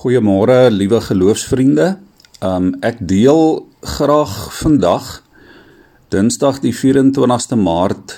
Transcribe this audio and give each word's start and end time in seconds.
Goeiemôre, 0.00 0.70
liewe 0.72 0.96
geloofsvriende. 1.04 1.98
Um 2.40 2.70
ek 2.80 3.02
deel 3.04 3.66
graag 3.84 4.32
vandag 4.56 5.08
Dinsdag 6.08 6.62
die 6.62 6.72
24ste 6.72 7.58
Maart 7.60 8.14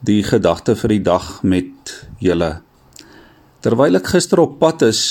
die 0.00 0.22
gedagte 0.24 0.72
vir 0.80 0.94
die 0.94 1.02
dag 1.04 1.26
met 1.44 1.92
julle. 2.24 2.48
Terwyl 3.60 4.00
ek 4.00 4.08
gister 4.14 4.40
op 4.46 4.56
pad 4.62 4.86
is, 4.88 5.02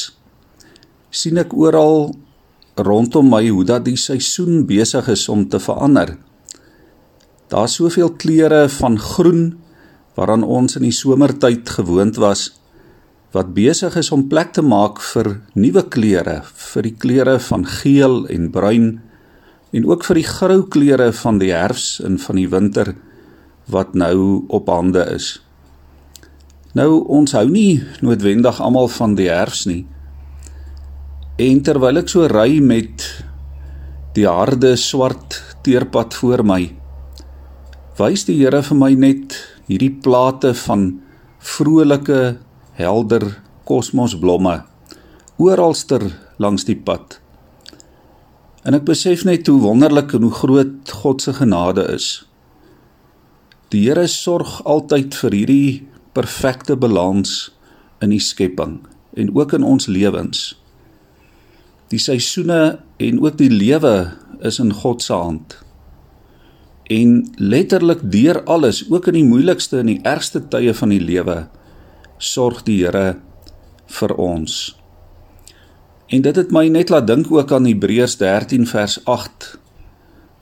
sien 1.14 1.38
ek 1.38 1.54
oral 1.54 2.16
rondom 2.74 3.30
my 3.30 3.44
hoe 3.52 3.62
dat 3.76 3.86
die 3.86 4.00
seisoen 4.02 4.66
besig 4.66 5.14
is 5.14 5.28
om 5.30 5.46
te 5.46 5.62
verander. 5.62 6.16
Daar's 7.54 7.78
soveel 7.78 8.16
kleure 8.18 8.66
van 8.80 8.98
groen 8.98 9.46
waaraan 10.18 10.42
ons 10.42 10.82
in 10.82 10.90
die 10.90 10.98
somertyd 11.04 11.70
gewoond 11.78 12.18
was 12.18 12.50
wat 13.34 13.54
besig 13.56 13.96
is 13.98 14.12
om 14.14 14.28
plek 14.30 14.54
te 14.54 14.62
maak 14.62 15.02
vir 15.02 15.32
nuwe 15.58 15.82
kleure, 15.90 16.44
vir 16.46 16.86
die 16.86 16.94
kleure 16.94 17.40
van 17.42 17.66
geel 17.66 18.28
en 18.30 18.52
bruin 18.54 18.92
en 19.74 19.88
ook 19.90 20.06
vir 20.06 20.20
die 20.22 20.28
grou 20.28 20.60
kleure 20.70 21.10
van 21.18 21.40
die 21.42 21.50
herfs 21.50 21.98
en 22.06 22.20
van 22.22 22.38
die 22.38 22.50
winter 22.52 22.94
wat 23.74 23.96
nou 23.98 24.46
op 24.54 24.70
hande 24.70 25.02
is. 25.16 25.40
Nou 26.78 27.02
ons 27.10 27.34
hou 27.34 27.48
nie 27.50 27.82
noodwendig 28.06 28.62
almal 28.62 28.90
van 28.94 29.18
die 29.18 29.32
herfs 29.32 29.66
nie. 29.70 29.84
En 31.42 31.62
terwyl 31.66 32.04
ek 32.04 32.14
so 32.14 32.30
ry 32.30 32.60
met 32.62 33.08
die 34.14 34.30
harde 34.30 34.76
swart 34.78 35.40
teerpad 35.66 36.14
voor 36.22 36.46
my, 36.46 36.62
wys 37.98 38.28
die 38.30 38.38
Here 38.44 38.62
vir 38.62 38.78
my 38.78 38.94
net 38.94 39.40
hierdie 39.66 39.94
plate 40.06 40.54
van 40.68 40.92
vrolike 41.42 42.36
helder 42.78 43.28
kosmosblomme 43.70 44.62
oralster 45.38 46.04
langs 46.38 46.66
die 46.68 46.78
pad. 46.78 47.18
En 48.64 48.78
ek 48.78 48.86
besef 48.88 49.26
net 49.28 49.50
hoe 49.52 49.60
wonderlik 49.64 50.14
en 50.16 50.28
hoe 50.28 50.36
groot 50.36 50.94
God 51.04 51.24
se 51.24 51.34
genade 51.36 51.84
is. 51.92 52.24
Die 53.74 53.88
Here 53.88 54.06
sorg 54.08 54.62
altyd 54.70 55.16
vir 55.18 55.36
hierdie 55.36 55.70
perfekte 56.14 56.78
balans 56.78 57.50
in 58.04 58.14
die 58.14 58.22
skepping 58.22 58.78
en 59.18 59.34
ook 59.34 59.56
in 59.58 59.66
ons 59.66 59.90
lewens. 59.90 60.54
Die 61.90 62.02
seisoene 62.02 62.80
en 63.02 63.20
ook 63.22 63.38
die 63.42 63.52
lewe 63.52 64.14
is 64.46 64.60
in 64.62 64.72
God 64.74 65.02
se 65.04 65.14
hand. 65.14 65.58
En 66.94 67.24
letterlik 67.38 68.02
deur 68.12 68.42
alles, 68.44 68.84
ook 68.92 69.08
in 69.10 69.18
die 69.18 69.28
moeilikste 69.28 69.80
en 69.82 69.92
die 69.92 70.02
ergste 70.08 70.42
tye 70.52 70.74
van 70.78 70.92
die 70.94 71.02
lewe, 71.02 71.46
sorg 72.18 72.64
die 72.68 72.82
Here 72.84 73.18
vir 74.00 74.16
ons. 74.16 74.76
En 76.08 76.22
dit 76.22 76.36
het 76.36 76.52
my 76.54 76.68
net 76.70 76.92
laat 76.94 77.08
dink 77.08 77.32
ook 77.32 77.52
aan 77.52 77.66
Hebreërs 77.66 78.18
13 78.22 78.68
vers 78.70 79.00
8 79.06 79.52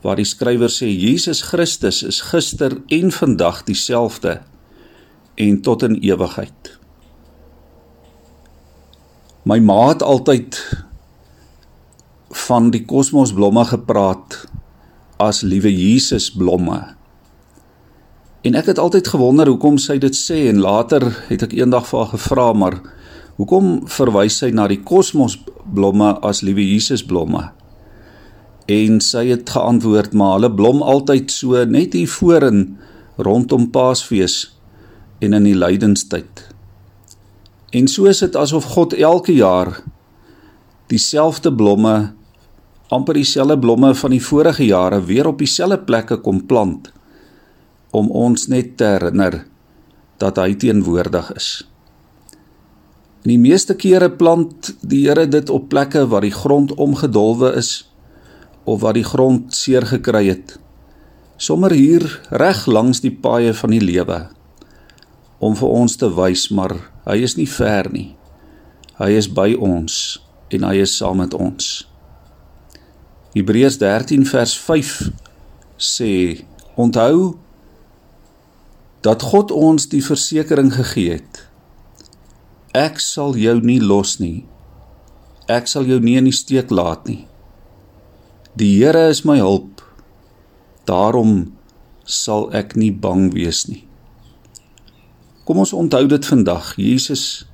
waar 0.02 0.18
die 0.18 0.26
skrywer 0.26 0.70
sê 0.72 0.88
Jesus 0.90 1.44
Christus 1.46 2.02
is 2.02 2.18
gister 2.32 2.74
en 2.90 3.12
vandag 3.14 3.62
dieselfde 3.68 4.40
en 5.38 5.60
tot 5.62 5.84
in 5.86 5.94
ewigheid. 6.02 6.72
My 9.46 9.58
ma 9.62 9.78
het 9.92 10.02
altyd 10.02 10.58
van 12.46 12.70
die 12.74 12.82
kosmosblomme 12.88 13.64
gepraat 13.70 14.42
as 15.22 15.42
liewe 15.46 15.70
Jesus 15.70 16.30
blomme. 16.34 16.80
En 18.42 18.56
ek 18.58 18.72
het 18.72 18.78
altyd 18.82 19.06
gewonder 19.06 19.46
hoekom 19.46 19.76
sy 19.78 20.00
dit 20.02 20.16
sê 20.18 20.48
en 20.50 20.58
later 20.62 21.04
het 21.28 21.44
ek 21.46 21.52
eendag 21.54 21.84
vir 21.86 22.00
haar 22.00 22.08
gevra 22.10 22.46
maar 22.58 22.76
hoekom 23.38 23.66
verwys 23.86 24.40
sy 24.42 24.48
na 24.50 24.64
die 24.70 24.80
kosmosblomme 24.82 26.08
as 26.26 26.40
liewe 26.42 26.64
Jesus 26.66 27.04
blomme? 27.06 27.44
En 28.66 28.98
sy 29.04 29.28
het 29.28 29.52
geantwoord 29.54 30.16
maar 30.18 30.40
hulle 30.40 30.50
blom 30.58 30.82
altyd 30.82 31.30
so 31.30 31.62
net 31.70 31.94
hier 31.94 32.10
voor 32.10 32.48
in 32.48 32.64
rondom 33.22 33.68
Paasfees 33.70 34.56
en 35.22 35.38
in 35.38 35.46
die 35.46 35.54
lydenstyd. 35.54 36.42
En 37.70 37.86
so 37.86 38.10
is 38.10 38.24
dit 38.24 38.34
asof 38.36 38.72
God 38.74 38.96
elke 38.98 39.36
jaar 39.36 39.70
dieselfde 40.90 41.54
blomme 41.54 41.94
amper 42.92 43.14
dieselfde 43.16 43.56
blomme 43.58 43.94
van 43.94 44.12
die 44.12 44.20
vorige 44.20 44.66
jare 44.66 44.98
weer 45.06 45.30
op 45.30 45.38
dieselfde 45.38 45.78
plekke 45.86 46.18
kom 46.26 46.42
plant 46.50 46.90
om 47.92 48.08
ons 48.10 48.48
net 48.48 48.76
te 48.80 48.88
herinner 48.94 49.42
dat 50.22 50.40
hy 50.40 50.54
teenwoordig 50.56 51.28
is. 51.36 51.48
In 53.22 53.34
die 53.36 53.42
meeste 53.42 53.76
kere 53.78 54.08
plant 54.10 54.72
die 54.80 55.04
Here 55.06 55.28
dit 55.30 55.50
op 55.52 55.68
plekke 55.70 56.08
waar 56.10 56.24
die 56.26 56.34
grond 56.34 56.72
omgedolwe 56.74 57.52
is 57.60 57.84
of 58.64 58.80
waar 58.82 58.96
die 58.96 59.06
grond 59.06 59.54
seer 59.54 59.86
gekry 59.86 60.24
het. 60.30 60.56
Sommer 61.36 61.74
hier 61.74 62.06
reg 62.30 62.64
langs 62.66 63.02
die 63.02 63.14
paaie 63.14 63.54
van 63.54 63.74
die 63.74 63.82
lewe 63.82 64.24
om 65.42 65.54
vir 65.58 65.70
ons 65.74 65.96
te 65.98 66.08
wys 66.14 66.48
maar 66.54 66.74
hy 67.06 67.18
is 67.26 67.36
nie 67.38 67.48
ver 67.50 67.90
nie. 67.92 68.12
Hy 68.98 69.10
is 69.18 69.28
by 69.30 69.52
ons 69.58 70.22
en 70.54 70.66
hy 70.68 70.76
is 70.84 70.96
saam 70.98 71.18
met 71.22 71.34
ons. 71.34 71.70
Hebreërs 73.34 73.78
13 73.80 74.26
vers 74.28 74.56
5 74.66 74.96
sê 75.80 76.12
onthou 76.78 77.32
dat 79.02 79.22
God 79.32 79.50
ons 79.50 79.88
die 79.90 80.02
versekering 80.04 80.70
gegee 80.74 81.18
het. 81.18 81.42
Ek 82.72 83.02
sal 83.02 83.36
jou 83.36 83.58
nie 83.60 83.80
los 83.82 84.16
nie. 84.22 84.44
Ek 85.50 85.66
sal 85.68 85.88
jou 85.90 85.98
nie 86.00 86.16
in 86.20 86.30
die 86.30 86.36
steek 86.36 86.70
laat 86.70 87.08
nie. 87.10 87.24
Die 88.56 88.70
Here 88.78 89.08
is 89.10 89.24
my 89.28 89.40
hulp. 89.40 89.82
Daarom 90.88 91.52
sal 92.06 92.48
ek 92.54 92.76
nie 92.78 92.92
bang 92.92 93.30
wees 93.34 93.66
nie. 93.68 93.82
Kom 95.44 95.58
ons 95.58 95.74
onthou 95.74 96.06
dit 96.06 96.26
vandag. 96.26 96.74
Jesus 96.78 97.44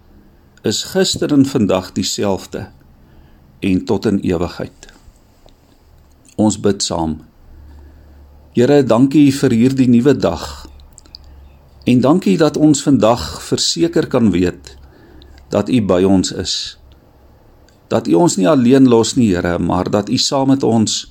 is 0.69 0.85
gister 0.93 1.33
en 1.33 1.47
vandag 1.49 1.95
dieselfde 1.97 2.69
en 3.65 3.85
tot 3.89 4.07
in 4.07 4.21
ewigheid. 4.27 4.91
Ons 6.37 6.59
bid 6.61 6.85
saam. 6.85 7.23
Here, 8.55 8.83
dankie 8.83 9.31
vir 9.35 9.55
hierdie 9.55 9.89
nuwe 9.91 10.15
dag. 10.15 10.69
En 11.89 12.01
dankie 12.05 12.37
dat 12.37 12.57
ons 12.61 12.83
vandag 12.85 13.23
verseker 13.43 14.07
kan 14.13 14.29
weet 14.35 14.75
dat 15.49 15.71
U 15.73 15.79
by 15.89 16.03
ons 16.05 16.33
is. 16.37 16.55
Dat 17.89 18.09
U 18.09 18.19
ons 18.21 18.37
nie 18.37 18.49
alleen 18.49 18.89
los 18.93 19.15
nie, 19.17 19.31
Here, 19.33 19.57
maar 19.59 19.89
dat 19.91 20.11
U 20.13 20.19
saam 20.21 20.53
met 20.53 20.63
ons 20.63 21.07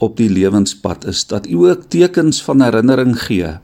op 0.00 0.16
die 0.16 0.30
lewenspad 0.32 1.04
is. 1.12 1.26
Dat 1.28 1.46
U 1.46 1.68
ook 1.68 1.88
tekens 1.92 2.40
van 2.42 2.64
herinnering 2.64 3.12
gee. 3.20 3.58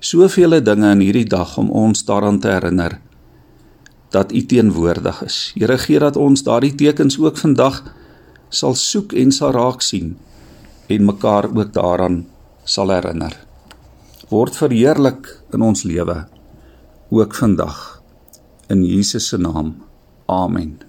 Soveel 0.00 0.62
dinge 0.64 0.90
in 0.96 1.04
hierdie 1.04 1.28
dag 1.28 1.56
om 1.60 1.68
ons 1.70 2.04
daaraan 2.04 2.40
te 2.40 2.48
herinner 2.48 3.00
dat 4.10 4.32
U 4.32 4.46
teenwoordig 4.46 5.22
is. 5.26 5.52
Here, 5.58 5.76
gee 5.78 5.98
dat 6.00 6.16
ons 6.16 6.44
daardie 6.46 6.74
tekens 6.74 7.18
ook 7.20 7.36
vandag 7.36 7.82
sal 8.48 8.74
soek 8.74 9.12
en 9.12 9.32
sal 9.32 9.52
raak 9.52 9.82
sien 9.82 10.14
en 10.86 11.04
mekaar 11.04 11.50
ook 11.52 11.74
daaraan 11.74 12.22
sal 12.64 12.94
herinner 12.94 13.45
word 14.30 14.56
verheerlik 14.58 15.28
in 15.54 15.62
ons 15.62 15.84
lewe 15.86 16.24
ook 17.14 17.34
vandag 17.38 18.02
in 18.66 18.82
Jesus 18.82 19.28
se 19.28 19.38
naam. 19.38 19.76
Amen. 20.26 20.85